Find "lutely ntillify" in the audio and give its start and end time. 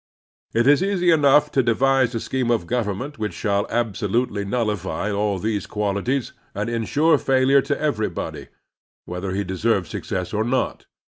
4.09-5.15